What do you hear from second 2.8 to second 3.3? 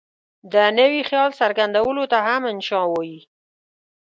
وايي.